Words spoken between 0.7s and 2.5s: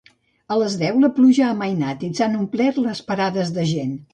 deu, la pluja ha amainat i s'han